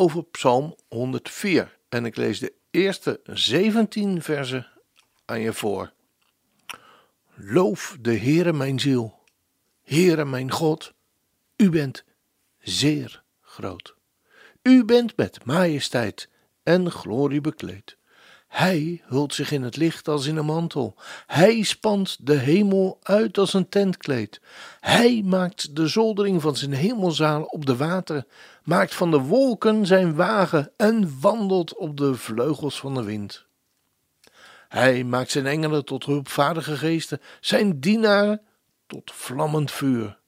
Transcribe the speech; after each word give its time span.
over 0.00 0.24
Psalm 0.24 0.74
104. 0.88 1.78
En 1.88 2.04
ik 2.04 2.16
lees 2.16 2.38
de 2.38 2.52
eerste 2.70 3.20
17 3.24 4.22
versen 4.22 4.66
aan 5.24 5.40
je 5.40 5.52
voor. 5.52 5.92
Loof 7.34 7.96
de 8.00 8.18
Heere 8.18 8.52
mijn 8.52 8.80
ziel. 8.80 9.18
Heere 9.82 10.24
mijn 10.24 10.50
God, 10.50 10.92
u 11.56 11.70
bent 11.70 12.04
zeer 12.58 13.22
groot. 13.40 13.94
U 14.62 14.84
bent 14.84 15.16
met 15.16 15.44
majesteit 15.44 16.28
en 16.62 16.90
glorie 16.90 17.40
bekleed. 17.40 17.98
Hij 18.48 19.02
hult 19.04 19.34
zich 19.34 19.50
in 19.50 19.62
het 19.62 19.76
licht 19.76 20.08
als 20.08 20.26
in 20.26 20.36
een 20.36 20.44
mantel. 20.44 20.94
Hij 21.26 21.62
spant 21.62 22.26
de 22.26 22.34
hemel 22.34 22.98
uit 23.02 23.38
als 23.38 23.54
een 23.54 23.68
tentkleed. 23.68 24.40
Hij 24.80 25.22
maakt 25.24 25.76
de 25.76 25.86
zoldering 25.86 26.42
van 26.42 26.56
zijn 26.56 26.72
hemelzaal 26.72 27.42
op 27.42 27.66
de 27.66 27.76
wateren, 27.76 28.26
maakt 28.68 28.94
van 28.94 29.10
de 29.10 29.20
wolken 29.20 29.86
zijn 29.86 30.14
wagen 30.14 30.72
en 30.76 31.20
wandelt 31.20 31.74
op 31.74 31.96
de 31.96 32.14
vleugels 32.14 32.78
van 32.80 32.94
de 32.94 33.02
wind. 33.02 33.46
Hij 34.68 35.04
maakt 35.04 35.30
zijn 35.30 35.46
engelen 35.46 35.84
tot 35.84 36.04
hulpvaardige 36.04 36.76
geesten, 36.76 37.20
zijn 37.40 37.80
dienaren 37.80 38.42
tot 38.86 39.12
vlammend 39.12 39.70
vuur. 39.70 40.18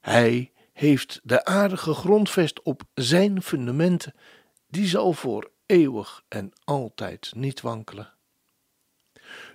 Hij 0.00 0.52
heeft 0.72 1.20
de 1.22 1.44
aarde 1.44 1.76
gegrondvest 1.76 2.62
op 2.62 2.82
zijn 2.94 3.42
fundamenten, 3.42 4.14
die 4.68 4.86
zal 4.86 5.12
voor 5.12 5.50
eeuwig 5.66 6.22
en 6.28 6.52
altijd 6.64 7.32
niet 7.36 7.60
wankelen. 7.60 8.12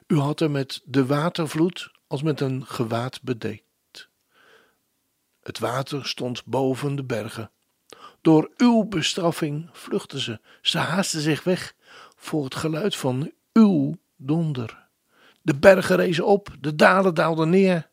U 0.07 0.17
had 0.17 0.39
er 0.39 0.51
met 0.51 0.81
de 0.85 1.05
watervloed 1.05 1.91
als 2.07 2.21
met 2.21 2.39
een 2.39 2.65
gewaad 2.65 3.21
bedekt. 3.21 3.70
Het 5.41 5.59
water 5.59 6.05
stond 6.05 6.45
boven 6.45 6.95
de 6.95 7.03
bergen. 7.03 7.51
Door 8.21 8.51
uw 8.57 8.83
bestraffing 8.83 9.69
vluchtten 9.73 10.19
ze, 10.19 10.39
ze 10.61 10.77
haasten 10.77 11.21
zich 11.21 11.43
weg 11.43 11.75
voor 12.15 12.43
het 12.43 12.55
geluid 12.55 12.95
van 12.95 13.31
uw 13.53 13.97
donder. 14.15 14.87
De 15.41 15.55
bergen 15.55 15.95
rezen 15.95 16.25
op, 16.25 16.57
de 16.59 16.75
dalen 16.75 17.13
daalden 17.13 17.49
neer 17.49 17.89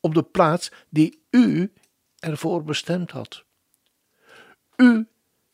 op 0.00 0.14
de 0.14 0.22
plaats 0.22 0.70
die 0.88 1.22
u 1.30 1.72
ervoor 2.18 2.64
bestemd 2.64 3.10
had. 3.10 3.44
U 4.76 5.08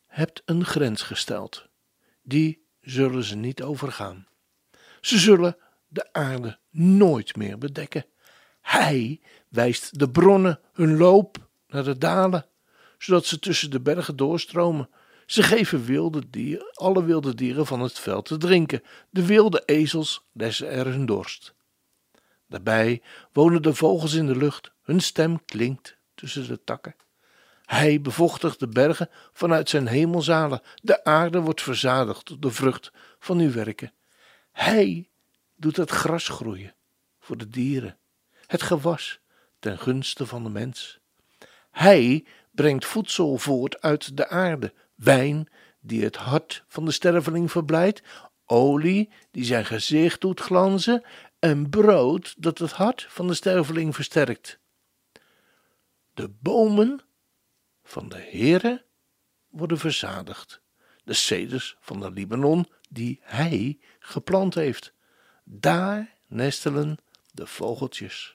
hebt 0.06 0.42
een 0.44 0.64
grens 0.64 1.02
gesteld 1.02 1.68
die 2.22 2.66
zullen 2.80 3.24
ze 3.24 3.36
niet 3.36 3.62
overgaan. 3.62 4.26
Ze 5.00 5.18
zullen 5.18 5.56
de 5.88 6.12
aarde 6.12 6.58
nooit 6.70 7.36
meer 7.36 7.58
bedekken. 7.58 8.06
Hij 8.64 9.20
wijst 9.48 9.98
de 9.98 10.10
bronnen 10.10 10.60
hun 10.72 10.96
loop 10.96 11.48
naar 11.68 11.84
de 11.84 11.98
dalen, 11.98 12.46
zodat 12.98 13.26
ze 13.26 13.38
tussen 13.38 13.70
de 13.70 13.80
bergen 13.80 14.16
doorstromen. 14.16 14.88
Ze 15.26 15.42
geven 15.42 15.84
wilde 15.84 16.22
dieren, 16.30 16.70
alle 16.74 17.04
wilde 17.04 17.34
dieren 17.34 17.66
van 17.66 17.80
het 17.80 17.98
veld 17.98 18.24
te 18.24 18.36
drinken. 18.36 18.82
De 19.10 19.26
wilde 19.26 19.62
ezels 19.66 20.26
lessen 20.32 20.70
er 20.70 20.86
hun 20.86 21.06
dorst. 21.06 21.54
Daarbij 22.48 23.02
wonen 23.32 23.62
de 23.62 23.74
vogels 23.74 24.12
in 24.12 24.26
de 24.26 24.36
lucht. 24.36 24.72
Hun 24.82 25.00
stem 25.00 25.44
klinkt 25.44 25.96
tussen 26.14 26.48
de 26.48 26.64
takken. 26.64 26.96
Hij 27.64 28.00
bevochtigt 28.00 28.60
de 28.60 28.68
bergen 28.68 29.10
vanuit 29.32 29.68
zijn 29.68 29.86
hemelzalen. 29.86 30.62
De 30.82 31.04
aarde 31.04 31.40
wordt 31.40 31.62
verzadigd 31.62 32.28
door 32.28 32.40
de 32.40 32.50
vrucht 32.50 32.92
van 33.18 33.38
uw 33.38 33.52
werken. 33.52 33.92
Hij 34.52 35.08
doet 35.56 35.76
het 35.76 35.90
gras 35.90 36.28
groeien 36.28 36.74
voor 37.18 37.36
de 37.36 37.48
dieren, 37.48 37.98
het 38.46 38.62
gewas 38.62 39.20
ten 39.58 39.78
gunste 39.78 40.26
van 40.26 40.42
de 40.42 40.50
mens. 40.50 40.98
Hij 41.70 42.24
brengt 42.50 42.84
voedsel 42.84 43.38
voort 43.38 43.80
uit 43.80 44.16
de 44.16 44.28
aarde, 44.28 44.72
wijn 44.94 45.48
die 45.80 46.04
het 46.04 46.16
hart 46.16 46.64
van 46.66 46.84
de 46.84 46.92
sterveling 46.92 47.50
verblijdt, 47.50 48.02
olie 48.46 49.10
die 49.30 49.44
zijn 49.44 49.64
gezicht 49.64 50.20
doet 50.20 50.40
glanzen 50.40 51.04
en 51.38 51.70
brood 51.70 52.34
dat 52.38 52.58
het 52.58 52.72
hart 52.72 53.06
van 53.08 53.26
de 53.26 53.34
sterveling 53.34 53.94
versterkt. 53.94 54.58
De 56.14 56.28
bomen 56.28 57.00
van 57.82 58.08
de 58.08 58.28
Heere 58.30 58.84
worden 59.48 59.78
verzadigd. 59.78 60.62
De 61.04 61.12
ceders 61.12 61.76
van 61.80 62.00
de 62.00 62.10
Libanon 62.10 62.68
die 62.90 63.20
hij 63.22 63.78
geplant 63.98 64.54
heeft. 64.54 64.92
Daar 65.44 66.14
nestelen 66.26 66.98
de 67.32 67.46
vogeltjes. 67.46 68.33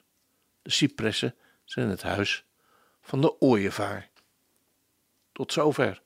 De 0.69 0.75
cipressen 0.75 1.35
zijn 1.63 1.89
het 1.89 2.01
huis 2.01 2.45
van 3.01 3.21
de 3.21 3.41
ooievaar. 3.41 4.09
Tot 5.31 5.53
zover. 5.53 6.01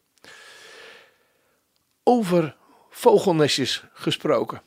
Over 2.03 2.57
vogelnestjes 2.89 3.83
gesproken. 3.93 4.61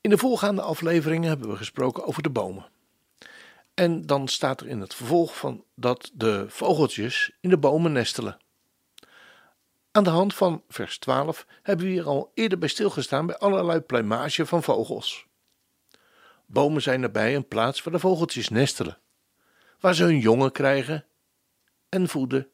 In 0.00 0.10
de 0.10 0.18
voorgaande 0.18 0.62
afleveringen 0.62 1.28
hebben 1.28 1.48
we 1.48 1.56
gesproken 1.56 2.04
over 2.04 2.22
de 2.22 2.30
bomen. 2.30 2.70
En 3.74 4.06
dan 4.06 4.28
staat 4.28 4.60
er 4.60 4.68
in 4.68 4.80
het 4.80 4.94
vervolg 4.94 5.38
van 5.38 5.64
dat 5.74 6.10
de 6.14 6.44
vogeltjes 6.48 7.32
in 7.40 7.50
de 7.50 7.58
bomen 7.58 7.92
nestelen. 7.92 8.38
Aan 9.90 10.04
de 10.04 10.10
hand 10.10 10.34
van 10.34 10.62
vers 10.68 10.98
12 10.98 11.46
hebben 11.62 11.86
we 11.86 11.92
hier 11.92 12.06
al 12.06 12.30
eerder 12.34 12.58
bij 12.58 12.68
stilgestaan 12.68 13.26
bij 13.26 13.38
allerlei 13.38 13.80
pluimage 13.80 14.46
van 14.46 14.62
vogels. 14.62 15.27
Bomen 16.50 16.82
zijn 16.82 17.02
erbij 17.02 17.36
een 17.36 17.48
plaats 17.48 17.82
waar 17.82 17.92
de 17.92 17.98
vogeltjes 17.98 18.48
nestelen, 18.48 18.98
waar 19.80 19.94
ze 19.94 20.04
hun 20.04 20.18
jongen 20.18 20.52
krijgen 20.52 21.06
en 21.88 22.08
voeden 22.08 22.48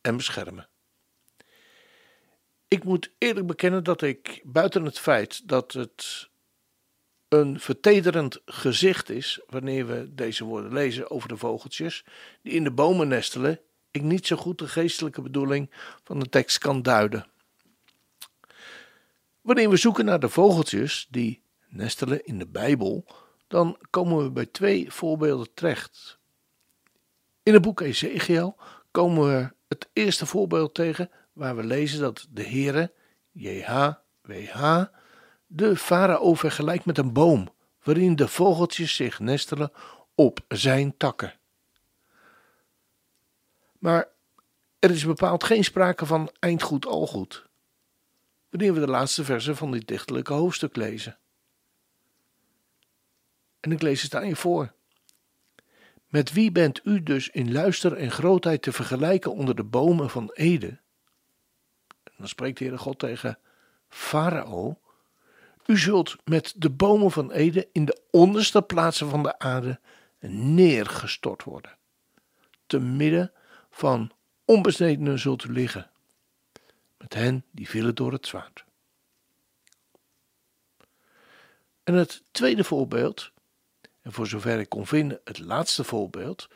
en 0.00 0.16
beschermen. 0.16 0.68
Ik 2.68 2.84
moet 2.84 3.10
eerlijk 3.18 3.46
bekennen 3.46 3.84
dat 3.84 4.02
ik 4.02 4.40
buiten 4.44 4.84
het 4.84 4.98
feit 4.98 5.48
dat 5.48 5.72
het 5.72 6.28
een 7.28 7.60
vertederend 7.60 8.40
gezicht 8.44 9.10
is 9.10 9.40
wanneer 9.46 9.86
we 9.86 10.14
deze 10.14 10.44
woorden 10.44 10.72
lezen 10.72 11.10
over 11.10 11.28
de 11.28 11.36
vogeltjes 11.36 12.04
die 12.42 12.52
in 12.52 12.64
de 12.64 12.70
bomen 12.70 13.08
nestelen, 13.08 13.60
ik 13.90 14.02
niet 14.02 14.26
zo 14.26 14.36
goed 14.36 14.58
de 14.58 14.68
geestelijke 14.68 15.22
bedoeling 15.22 15.70
van 16.04 16.20
de 16.20 16.28
tekst 16.28 16.58
kan 16.58 16.82
duiden. 16.82 17.26
Wanneer 19.40 19.70
we 19.70 19.76
zoeken 19.76 20.04
naar 20.04 20.20
de 20.20 20.28
vogeltjes 20.28 21.06
die 21.10 21.43
nestelen 21.74 22.24
in 22.24 22.38
de 22.38 22.46
Bijbel, 22.46 23.04
dan 23.46 23.78
komen 23.90 24.22
we 24.22 24.30
bij 24.30 24.46
twee 24.46 24.92
voorbeelden 24.92 25.54
terecht. 25.54 26.18
In 27.42 27.52
het 27.52 27.62
boek 27.62 27.80
Ezekiel 27.80 28.56
komen 28.90 29.26
we 29.26 29.52
het 29.68 29.88
eerste 29.92 30.26
voorbeeld 30.26 30.74
tegen 30.74 31.10
waar 31.32 31.56
we 31.56 31.64
lezen 31.64 32.00
dat 32.00 32.26
de 32.30 32.42
Heere, 32.42 32.92
JHWH, 33.32 34.84
de 35.46 35.76
farao 35.76 36.34
vergelijkt 36.34 36.84
met 36.84 36.98
een 36.98 37.12
boom, 37.12 37.48
waarin 37.82 38.16
de 38.16 38.28
vogeltjes 38.28 38.94
zich 38.94 39.18
nestelen 39.18 39.72
op 40.14 40.40
zijn 40.48 40.96
takken. 40.96 41.34
Maar 43.78 44.08
er 44.78 44.90
is 44.90 45.04
bepaald 45.04 45.44
geen 45.44 45.64
sprake 45.64 46.06
van 46.06 46.30
eindgoed 46.38 46.86
al 46.86 47.06
goed, 47.06 47.46
wanneer 48.50 48.74
we 48.74 48.80
de 48.80 48.86
laatste 48.86 49.24
versen 49.24 49.56
van 49.56 49.70
dit 49.70 49.88
dichtelijke 49.88 50.32
hoofdstuk 50.32 50.76
lezen. 50.76 51.18
En 53.64 53.72
ik 53.72 53.82
lees 53.82 54.02
het 54.02 54.14
aan 54.14 54.26
je 54.26 54.36
voor. 54.36 54.72
Met 56.08 56.32
wie 56.32 56.52
bent 56.52 56.80
u 56.84 57.02
dus 57.02 57.28
in 57.28 57.52
luister 57.52 57.96
en 57.96 58.10
grootheid 58.10 58.62
te 58.62 58.72
vergelijken 58.72 59.32
onder 59.32 59.56
de 59.56 59.64
bomen 59.64 60.10
van 60.10 60.30
Ede? 60.32 60.68
En 62.04 62.14
dan 62.16 62.28
spreekt 62.28 62.58
de 62.58 62.64
Heere 62.64 62.78
God 62.78 62.98
tegen 62.98 63.38
Farao, 63.88 64.80
u 65.66 65.78
zult 65.78 66.16
met 66.24 66.54
de 66.56 66.70
bomen 66.70 67.10
van 67.10 67.32
Ede 67.32 67.68
in 67.72 67.84
de 67.84 68.00
onderste 68.10 68.62
plaatsen 68.62 69.10
van 69.10 69.22
de 69.22 69.38
aarde 69.38 69.80
neergestort 70.28 71.44
worden. 71.44 71.76
Te 72.66 72.78
midden 72.78 73.32
van 73.70 74.12
onbesnedenen 74.44 75.18
zult 75.18 75.44
u 75.44 75.52
liggen, 75.52 75.90
met 76.98 77.14
hen 77.14 77.44
die 77.50 77.68
vielen 77.68 77.94
door 77.94 78.12
het 78.12 78.26
zwaard. 78.26 78.64
En 81.82 81.94
het 81.94 82.22
tweede 82.30 82.64
voorbeeld, 82.64 83.32
en 84.04 84.12
voor 84.12 84.26
zover 84.26 84.58
ik 84.58 84.68
kon 84.68 84.86
vinden 84.86 85.20
het 85.24 85.38
laatste 85.38 85.84
voorbeeld, 85.84 86.48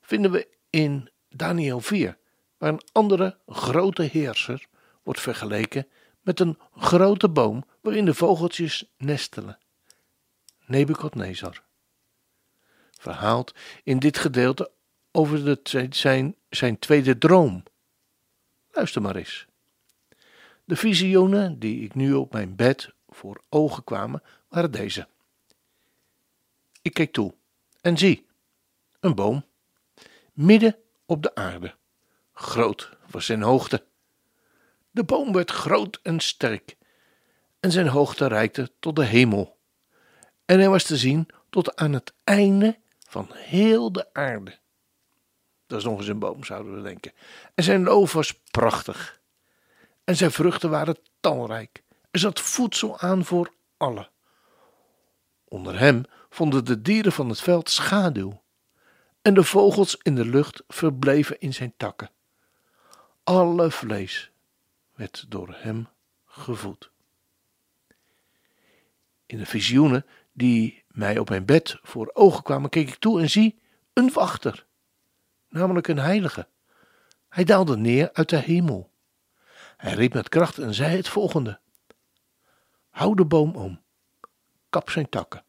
vinden 0.00 0.30
we 0.30 0.48
in 0.70 1.10
Daniel 1.28 1.80
4. 1.80 2.18
waar 2.58 2.72
een 2.72 2.82
andere 2.92 3.38
grote 3.46 4.02
heerser 4.02 4.66
wordt 5.02 5.20
vergeleken 5.20 5.86
met 6.20 6.40
een 6.40 6.58
grote 6.76 7.28
boom 7.28 7.64
waarin 7.80 8.04
de 8.04 8.14
vogeltjes 8.14 8.90
nestelen. 8.96 9.58
Nebukadnezar. 10.66 11.62
Verhaald 12.90 13.54
in 13.84 13.98
dit 13.98 14.18
gedeelte 14.18 14.70
over 15.12 15.44
de, 15.44 15.86
zijn, 15.90 16.34
zijn 16.48 16.78
tweede 16.78 17.18
droom. 17.18 17.62
Luister 18.72 19.02
maar 19.02 19.16
eens. 19.16 19.46
De 20.64 20.76
visioenen 20.76 21.58
die 21.58 21.84
ik 21.84 21.94
nu 21.94 22.12
op 22.12 22.32
mijn 22.32 22.56
bed 22.56 22.92
voor 23.08 23.42
ogen 23.48 23.84
kwamen, 23.84 24.22
waren 24.48 24.70
deze. 24.70 25.08
Ik 26.82 26.94
keek 26.94 27.12
toe 27.12 27.34
en 27.80 27.98
zie, 27.98 28.26
een 29.00 29.14
boom, 29.14 29.44
midden 30.32 30.76
op 31.06 31.22
de 31.22 31.34
aarde. 31.34 31.74
Groot 32.32 32.96
was 33.10 33.26
zijn 33.26 33.42
hoogte. 33.42 33.84
De 34.90 35.04
boom 35.04 35.32
werd 35.32 35.50
groot 35.50 36.00
en 36.02 36.20
sterk, 36.20 36.76
en 37.60 37.72
zijn 37.72 37.88
hoogte 37.88 38.26
reikte 38.26 38.72
tot 38.78 38.96
de 38.96 39.04
hemel. 39.04 39.58
En 40.44 40.58
hij 40.58 40.68
was 40.68 40.84
te 40.84 40.96
zien 40.96 41.28
tot 41.50 41.76
aan 41.76 41.92
het 41.92 42.12
einde 42.24 42.78
van 43.08 43.28
heel 43.32 43.92
de 43.92 44.12
aarde. 44.12 44.58
Dat 45.66 45.78
is 45.78 45.84
nog 45.84 45.98
eens 45.98 46.08
een 46.08 46.18
boom, 46.18 46.44
zouden 46.44 46.74
we 46.74 46.82
denken. 46.82 47.12
En 47.54 47.64
zijn 47.64 47.82
loof 47.82 48.12
was 48.12 48.32
prachtig. 48.50 49.20
En 50.04 50.16
zijn 50.16 50.30
vruchten 50.30 50.70
waren 50.70 50.98
talrijk. 51.20 51.82
Er 52.10 52.18
zat 52.18 52.40
voedsel 52.40 52.98
aan 52.98 53.24
voor 53.24 53.52
allen. 53.76 54.10
Onder 55.50 55.78
hem 55.78 56.04
vonden 56.28 56.64
de 56.64 56.82
dieren 56.82 57.12
van 57.12 57.28
het 57.28 57.40
veld 57.40 57.70
schaduw. 57.70 58.42
En 59.22 59.34
de 59.34 59.44
vogels 59.44 59.98
in 60.02 60.14
de 60.14 60.24
lucht 60.24 60.62
verbleven 60.68 61.40
in 61.40 61.54
zijn 61.54 61.74
takken. 61.76 62.10
Alle 63.24 63.70
vlees 63.70 64.30
werd 64.94 65.24
door 65.28 65.54
hem 65.58 65.88
gevoed. 66.26 66.90
In 69.26 69.38
de 69.38 69.46
visioenen 69.46 70.06
die 70.32 70.84
mij 70.88 71.18
op 71.18 71.28
mijn 71.28 71.44
bed 71.44 71.78
voor 71.82 72.10
ogen 72.12 72.42
kwamen, 72.42 72.70
keek 72.70 72.88
ik 72.88 72.98
toe 72.98 73.20
en 73.20 73.30
zie 73.30 73.60
een 73.92 74.12
wachter, 74.12 74.66
namelijk 75.48 75.88
een 75.88 75.98
heilige. 75.98 76.48
Hij 77.28 77.44
daalde 77.44 77.76
neer 77.76 78.12
uit 78.12 78.28
de 78.28 78.36
hemel. 78.36 78.90
Hij 79.76 79.94
riep 79.94 80.14
met 80.14 80.28
kracht 80.28 80.58
en 80.58 80.74
zei 80.74 80.96
het 80.96 81.08
volgende: 81.08 81.60
Hou 82.90 83.14
de 83.14 83.24
boom 83.24 83.56
om, 83.56 83.80
kap 84.70 84.90
zijn 84.90 85.08
takken, 85.08 85.44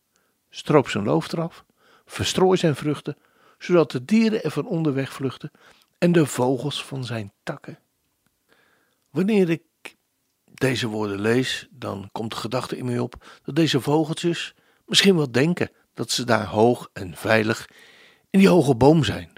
stroop 0.49 0.89
zijn 0.89 1.03
loof 1.03 1.31
eraf, 1.31 1.65
verstrooi 2.05 2.57
zijn 2.57 2.75
vruchten, 2.75 3.17
zodat 3.57 3.91
de 3.91 4.05
dieren 4.05 4.43
er 4.43 4.51
van 4.51 4.67
onderweg 4.67 5.13
vluchten 5.13 5.51
en 5.97 6.11
de 6.11 6.25
vogels 6.25 6.85
van 6.85 7.05
zijn 7.05 7.33
takken. 7.43 7.79
Wanneer 9.09 9.49
ik 9.49 9.63
deze 10.53 10.87
woorden 10.87 11.19
lees, 11.19 11.67
dan 11.71 12.09
komt 12.11 12.31
de 12.31 12.37
gedachte 12.37 12.77
in 12.77 12.85
mij 12.85 12.99
op 12.99 13.39
dat 13.43 13.55
deze 13.55 13.81
vogeltjes 13.81 14.55
misschien 14.85 15.15
wel 15.15 15.31
denken 15.31 15.71
dat 15.93 16.11
ze 16.11 16.23
daar 16.25 16.45
hoog 16.45 16.89
en 16.93 17.15
veilig 17.15 17.69
in 18.29 18.39
die 18.39 18.49
hoge 18.49 18.75
boom 18.75 19.03
zijn. 19.03 19.33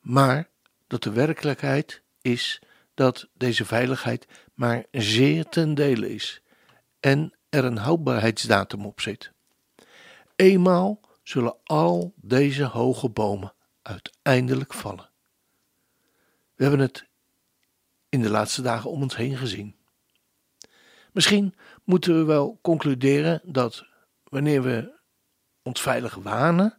Maar 0.00 0.50
dat 0.86 1.02
de 1.02 1.12
werkelijkheid 1.12 2.02
is 2.20 2.62
dat 2.94 3.28
deze 3.34 3.64
veiligheid 3.64 4.26
maar 4.54 4.84
zeer 4.90 5.48
ten 5.48 5.74
dele 5.74 6.14
is 6.14 6.42
en 7.00 7.34
er 7.54 7.64
een 7.64 7.76
houdbaarheidsdatum 7.76 8.86
op 8.86 9.00
zit. 9.00 9.32
Eenmaal 10.36 11.00
zullen 11.22 11.56
al 11.64 12.14
deze 12.16 12.64
hoge 12.64 13.08
bomen 13.08 13.54
uiteindelijk 13.82 14.74
vallen. 14.74 15.10
We 16.54 16.62
hebben 16.62 16.80
het 16.80 17.06
in 18.08 18.22
de 18.22 18.30
laatste 18.30 18.62
dagen 18.62 18.90
om 18.90 19.02
ons 19.02 19.16
heen 19.16 19.36
gezien. 19.36 19.76
Misschien 21.12 21.54
moeten 21.84 22.18
we 22.18 22.24
wel 22.24 22.58
concluderen 22.62 23.40
dat 23.44 23.86
wanneer 24.24 24.62
we 24.62 24.92
ons 25.62 25.80
veilig 25.82 26.14
wanen, 26.14 26.78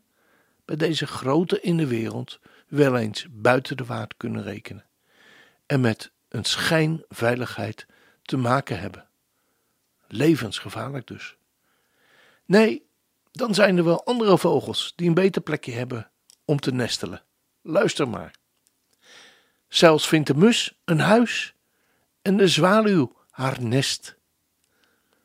bij 0.65 0.75
deze 0.75 1.07
grote 1.07 1.61
in 1.61 1.77
de 1.77 1.87
wereld 1.87 2.39
wel 2.67 2.97
eens 2.97 3.27
buiten 3.29 3.77
de 3.77 3.85
waard 3.85 4.17
kunnen 4.17 4.43
rekenen 4.43 4.85
en 5.65 5.81
met 5.81 6.11
een 6.29 6.43
schijnveiligheid 6.43 7.85
te 8.21 8.37
maken 8.37 8.79
hebben. 8.79 9.07
Levensgevaarlijk 10.15 11.07
dus. 11.07 11.37
Nee, 12.45 12.87
dan 13.31 13.53
zijn 13.53 13.77
er 13.77 13.83
wel 13.83 14.05
andere 14.05 14.37
vogels 14.37 14.93
die 14.95 15.07
een 15.07 15.13
beter 15.13 15.41
plekje 15.41 15.71
hebben 15.71 16.11
om 16.45 16.59
te 16.59 16.71
nestelen. 16.71 17.23
Luister 17.61 18.09
maar. 18.09 18.35
Zelfs 19.67 20.07
vindt 20.07 20.27
de 20.27 20.35
mus 20.35 20.77
een 20.85 20.99
huis 20.99 21.55
en 22.21 22.37
de 22.37 22.47
zwaluw 22.47 23.15
haar 23.29 23.61
nest. 23.61 24.15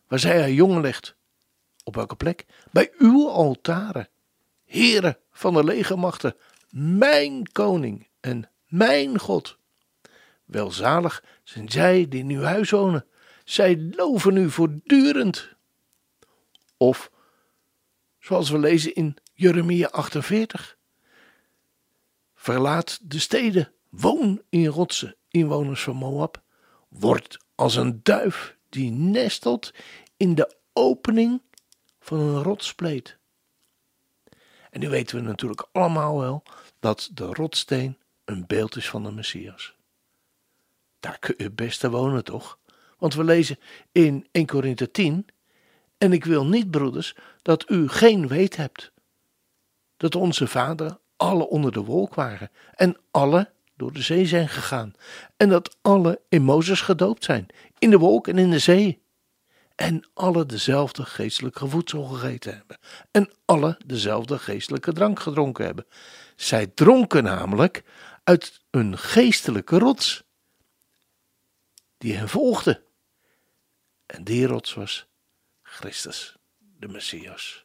Waar 0.08 0.18
zij 0.18 0.40
haar 0.40 0.50
jongen 0.50 0.80
legt. 0.80 1.16
Op 1.84 1.94
welke 1.94 2.16
plek? 2.16 2.46
Bij 2.70 2.92
uw 2.98 3.28
altaren. 3.28 4.08
Heren 4.64 5.18
van 5.30 5.54
de 5.54 5.64
legermachten, 5.64 6.36
mijn 6.70 7.52
koning 7.52 8.08
en 8.20 8.50
mijn 8.66 9.18
God. 9.18 9.58
Welzalig 10.44 11.24
zijn 11.42 11.68
zij 11.68 12.08
die 12.08 12.20
in 12.20 12.30
uw 12.30 12.42
huis 12.42 12.70
wonen. 12.70 13.06
Zij 13.50 13.90
loven 13.96 14.36
u 14.36 14.50
voortdurend. 14.50 15.48
Of, 16.76 17.10
zoals 18.18 18.50
we 18.50 18.58
lezen 18.58 18.94
in 18.94 19.16
Jeremia 19.34 19.88
48. 19.88 20.76
Verlaat 22.34 22.98
de 23.02 23.18
steden, 23.18 23.72
woon 23.88 24.42
in 24.48 24.66
rotsen, 24.66 25.16
inwoners 25.28 25.82
van 25.82 25.96
Moab. 25.96 26.42
Word 26.88 27.38
als 27.54 27.76
een 27.76 28.00
duif 28.02 28.56
die 28.68 28.90
nestelt 28.90 29.74
in 30.16 30.34
de 30.34 30.56
opening 30.72 31.42
van 32.00 32.18
een 32.18 32.42
rotspleet. 32.42 33.18
En 34.70 34.80
nu 34.80 34.88
weten 34.88 35.16
we 35.16 35.22
natuurlijk 35.22 35.68
allemaal 35.72 36.18
wel 36.18 36.42
dat 36.80 37.10
de 37.12 37.24
rotsteen 37.24 37.98
een 38.24 38.46
beeld 38.46 38.76
is 38.76 38.88
van 38.90 39.02
de 39.02 39.12
Messias. 39.12 39.74
Daar 41.00 41.18
kun 41.18 41.34
je 41.36 41.50
beste 41.50 41.90
wonen, 41.90 42.24
toch? 42.24 42.58
Want 43.00 43.14
we 43.14 43.24
lezen 43.24 43.58
in 43.92 44.26
1 44.30 44.46
Korinthe 44.46 44.90
10: 44.90 45.26
En 45.98 46.12
ik 46.12 46.24
wil 46.24 46.46
niet, 46.46 46.70
broeders, 46.70 47.14
dat 47.42 47.70
u 47.70 47.88
geen 47.88 48.28
weet 48.28 48.56
hebt 48.56 48.92
dat 49.96 50.14
onze 50.14 50.46
vader 50.46 50.98
alle 51.16 51.48
onder 51.48 51.72
de 51.72 51.80
wolk 51.80 52.14
waren 52.14 52.50
en 52.74 52.96
alle 53.10 53.50
door 53.76 53.92
de 53.92 54.02
zee 54.02 54.26
zijn 54.26 54.48
gegaan 54.48 54.92
en 55.36 55.48
dat 55.48 55.76
alle 55.82 56.20
in 56.28 56.42
Mozes 56.42 56.80
gedoopt 56.80 57.24
zijn, 57.24 57.46
in 57.78 57.90
de 57.90 57.98
wolk 57.98 58.28
en 58.28 58.38
in 58.38 58.50
de 58.50 58.58
zee 58.58 59.02
en 59.74 60.04
alle 60.14 60.46
dezelfde 60.46 61.04
geestelijke 61.04 61.68
voedsel 61.68 62.02
gegeten 62.02 62.54
hebben 62.54 62.78
en 63.10 63.30
alle 63.44 63.78
dezelfde 63.86 64.38
geestelijke 64.38 64.92
drank 64.92 65.20
gedronken 65.20 65.64
hebben. 65.64 65.86
Zij 66.36 66.66
dronken 66.66 67.24
namelijk 67.24 67.84
uit 68.24 68.60
een 68.70 68.98
geestelijke 68.98 69.78
rots 69.78 70.22
die 71.98 72.16
hen 72.16 72.28
volgde. 72.28 72.82
En 74.10 74.24
die 74.24 74.46
rots 74.46 74.74
was 74.74 75.06
Christus, 75.62 76.36
de 76.58 76.88
Messias. 76.88 77.64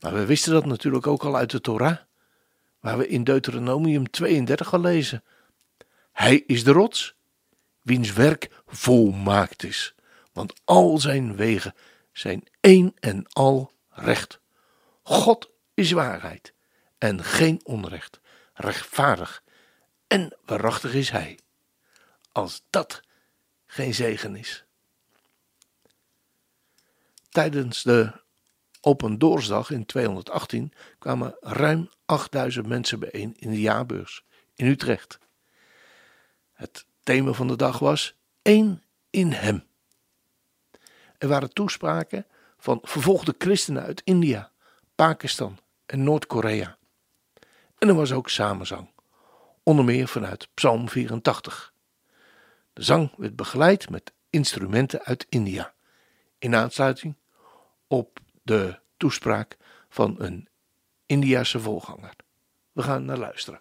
Maar 0.00 0.12
we 0.12 0.24
wisten 0.24 0.52
dat 0.52 0.66
natuurlijk 0.66 1.06
ook 1.06 1.24
al 1.24 1.36
uit 1.36 1.50
de 1.50 1.60
Torah, 1.60 1.98
waar 2.80 2.98
we 2.98 3.08
in 3.08 3.24
Deuteronomium 3.24 4.10
32 4.10 4.72
al 4.72 4.80
lezen. 4.80 5.24
Hij 6.12 6.36
is 6.36 6.64
de 6.64 6.72
rots, 6.72 7.14
wiens 7.82 8.12
werk 8.12 8.50
volmaakt 8.66 9.62
is, 9.62 9.94
want 10.32 10.60
al 10.64 10.98
zijn 10.98 11.36
wegen 11.36 11.74
zijn 12.12 12.44
één 12.60 12.94
en 13.00 13.26
al 13.28 13.72
recht. 13.90 14.40
God 15.02 15.50
is 15.74 15.92
waarheid 15.92 16.54
en 16.98 17.24
geen 17.24 17.60
onrecht, 17.62 18.20
rechtvaardig 18.54 19.42
en 20.06 20.36
waarachtig 20.44 20.94
is 20.94 21.10
Hij. 21.10 21.38
Als 22.32 22.64
dat 22.70 23.02
geen 23.74 23.94
zegen 23.94 24.36
is. 24.36 24.64
Tijdens 27.28 27.82
de 27.82 28.12
Open 28.80 29.18
Doorsdag 29.18 29.70
in 29.70 29.86
218 29.86 30.72
kwamen 30.98 31.36
ruim 31.40 31.90
8000 32.04 32.66
mensen 32.66 32.98
bijeen 32.98 33.34
in 33.38 33.50
de 33.50 33.60
jaarbeurs 33.60 34.24
in 34.54 34.66
Utrecht. 34.66 35.18
Het 36.52 36.86
thema 37.02 37.32
van 37.32 37.48
de 37.48 37.56
dag 37.56 37.78
was 37.78 38.14
één 38.42 38.82
in 39.10 39.32
hem. 39.32 39.64
Er 41.18 41.28
waren 41.28 41.52
toespraken 41.52 42.26
van 42.58 42.78
vervolgde 42.82 43.34
christenen 43.38 43.82
uit 43.82 44.02
India, 44.04 44.50
Pakistan 44.94 45.58
en 45.86 46.04
Noord-Korea. 46.04 46.78
En 47.78 47.88
er 47.88 47.94
was 47.94 48.12
ook 48.12 48.28
samenzang, 48.28 48.90
onder 49.62 49.84
meer 49.84 50.08
vanuit 50.08 50.48
Psalm 50.54 50.88
84. 50.88 51.73
De 52.74 52.82
zang 52.82 53.12
werd 53.16 53.36
begeleid 53.36 53.90
met 53.90 54.12
instrumenten 54.30 55.02
uit 55.02 55.26
India, 55.28 55.74
in 56.38 56.54
aansluiting 56.54 57.16
op 57.86 58.18
de 58.42 58.80
toespraak 58.96 59.56
van 59.88 60.14
een 60.18 60.48
Indiase 61.06 61.60
volganger. 61.60 62.16
We 62.72 62.82
gaan 62.82 63.04
naar 63.04 63.18
luisteren. 63.18 63.60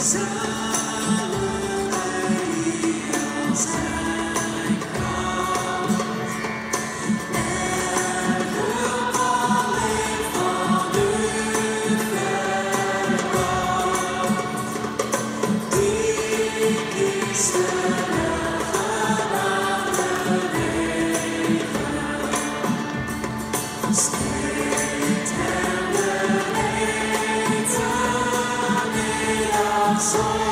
So 0.00 0.49
song. 30.00 30.49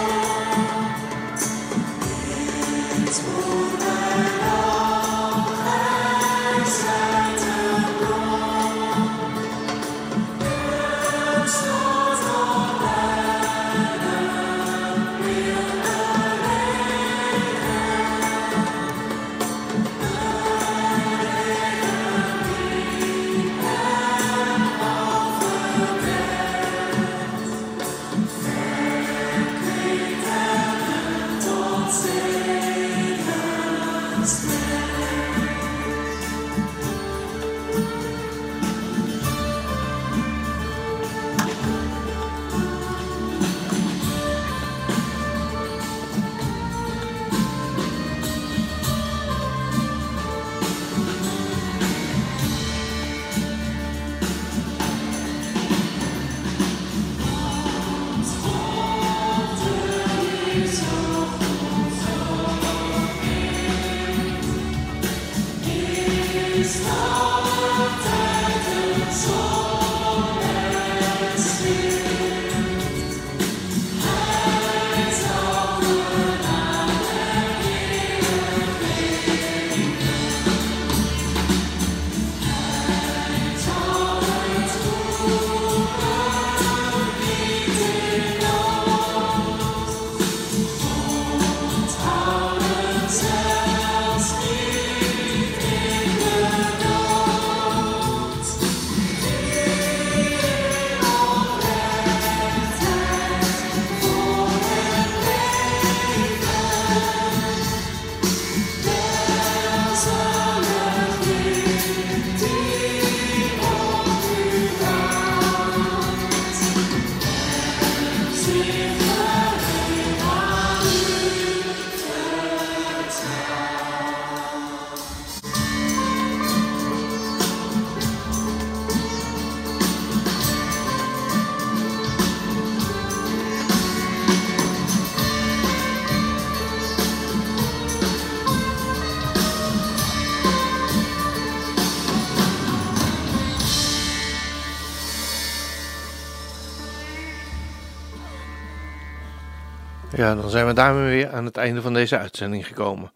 Ja, 150.17 150.35
dan 150.35 150.51
zijn 150.51 150.67
we 150.67 150.73
daarmee 150.73 151.09
weer 151.09 151.33
aan 151.33 151.45
het 151.45 151.57
einde 151.57 151.83
van 151.83 151.93
deze 151.93 152.19
uitzending 152.19 152.67
gekomen. 152.67 153.13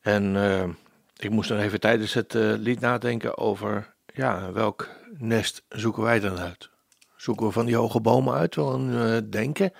En 0.00 0.34
uh, 0.34 0.68
ik 1.16 1.30
moest 1.30 1.50
nog 1.50 1.58
even 1.58 1.80
tijdens 1.80 2.14
het 2.14 2.34
uh, 2.34 2.54
lied 2.56 2.80
nadenken 2.80 3.38
over, 3.38 3.94
ja, 4.06 4.52
welk 4.52 4.88
nest 5.18 5.64
zoeken 5.68 6.02
wij 6.02 6.20
dan 6.20 6.38
uit? 6.38 6.70
Zoeken 7.16 7.46
we 7.46 7.52
van 7.52 7.66
die 7.66 7.76
hoge 7.76 8.00
bomen 8.00 8.34
uit, 8.34 8.54
wel 8.54 8.74
een 8.74 8.90
uh, 8.90 9.30
denken 9.30 9.72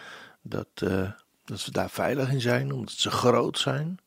dat, 0.42 0.68
dat 1.44 1.58
ze 1.58 1.70
daar 1.70 1.90
veilig 1.90 2.30
in 2.30 2.40
zijn, 2.40 2.72
omdat 2.72 2.94
ze 2.94 3.10
groot 3.10 3.58
zijn, 3.58 3.98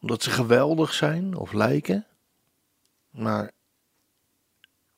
omdat 0.00 0.22
ze 0.22 0.30
geweldig 0.30 0.92
zijn 0.92 1.36
of 1.36 1.52
lijken. 1.52 2.06
Maar 3.10 3.50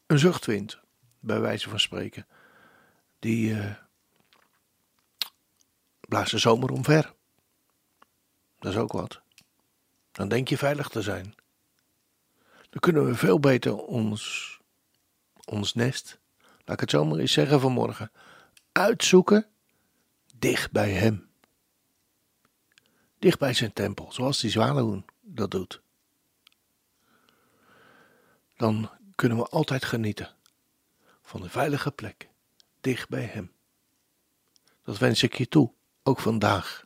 een 0.06 0.18
zuchtwind, 0.18 0.80
bij 1.20 1.40
wijze 1.40 1.68
van 1.68 1.80
spreken, 1.80 2.26
die 3.18 3.56
blaast 6.08 6.30
de 6.30 6.38
zomer 6.38 6.70
omver. 6.70 7.14
Dat 8.58 8.72
is 8.72 8.78
ook 8.78 8.92
wat. 8.92 9.20
Dan 10.12 10.28
denk 10.28 10.48
je 10.48 10.58
veilig 10.58 10.88
te 10.88 11.02
zijn. 11.02 11.34
Dan 12.70 12.80
kunnen 12.80 13.06
we 13.06 13.14
veel 13.14 13.40
beter 13.40 13.76
ons, 13.76 14.58
ons 15.44 15.74
nest, 15.74 16.18
laat 16.38 16.74
ik 16.74 16.80
het 16.80 16.90
zo 16.90 17.04
maar 17.04 17.18
eens 17.18 17.32
zeggen 17.32 17.60
vanmorgen, 17.60 18.10
uitzoeken 18.72 19.46
dicht 20.34 20.70
bij 20.72 20.90
Hem. 20.90 21.28
Dicht 23.18 23.38
bij 23.38 23.54
zijn 23.54 23.72
tempel, 23.72 24.12
zoals 24.12 24.40
die 24.40 24.50
zwaluwen 24.50 25.04
dat 25.20 25.50
doet. 25.50 25.80
Dan 28.56 28.90
kunnen 29.14 29.38
we 29.38 29.44
altijd 29.44 29.84
genieten 29.84 30.34
van 31.22 31.40
de 31.40 31.50
veilige 31.50 31.90
plek, 31.90 32.28
dicht 32.80 33.08
bij 33.08 33.24
Hem. 33.24 33.52
Dat 34.82 34.98
wens 34.98 35.22
ik 35.22 35.34
je 35.34 35.48
toe 35.48 35.76
ook 36.08 36.20
vandaag. 36.20 36.84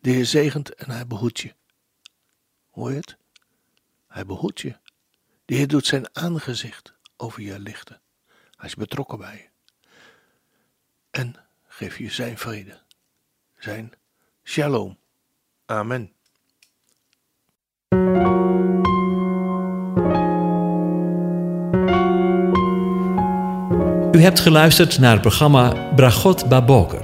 De 0.00 0.10
Heer 0.10 0.26
zegent 0.26 0.74
en 0.74 0.90
hij 0.90 1.06
behoedt 1.06 1.40
je. 1.40 1.54
Hoor 2.70 2.90
je 2.90 2.96
het? 2.96 3.16
Hij 4.08 4.26
behoedt 4.26 4.60
je. 4.60 4.76
De 5.44 5.54
Heer 5.54 5.68
doet 5.68 5.86
zijn 5.86 6.16
aangezicht 6.16 6.94
over 7.16 7.42
je 7.42 7.58
lichten. 7.58 8.00
Hij 8.56 8.66
is 8.66 8.74
betrokken 8.74 9.18
bij 9.18 9.34
je. 9.34 9.48
En 11.10 11.36
geeft 11.66 11.96
je 11.96 12.10
zijn 12.10 12.38
vrede, 12.38 12.80
zijn 13.58 13.92
shalom. 14.44 14.98
Amen. 15.66 16.12
U 24.12 24.20
hebt 24.20 24.40
geluisterd 24.40 24.98
naar 24.98 25.12
het 25.12 25.20
programma 25.20 25.92
Bragot 25.94 26.48
Baboker. 26.48 27.03